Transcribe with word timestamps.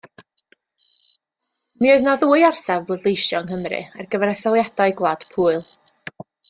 Mi 1.83 1.91
oedd 1.97 2.09
na 2.09 2.15
ddwy 2.23 2.47
orsaf 2.49 2.89
bleidleisio 2.89 3.45
yng 3.45 3.49
Nghymru 3.53 3.85
ar 3.93 4.13
gyfer 4.15 4.35
etholiadau 4.35 5.01
Gwlad 5.03 5.33
Pwyl. 5.37 5.75